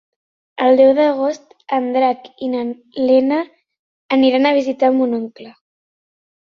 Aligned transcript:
El 0.67 0.79
deu 0.79 0.93
d'agost 0.99 1.53
en 1.77 1.85
Drac 1.97 2.25
i 2.47 2.51
na 2.55 2.65
Lena 3.11 3.39
aniran 4.19 4.51
a 4.53 4.59
visitar 4.61 4.93
mon 5.01 5.19
oncle. 5.25 5.57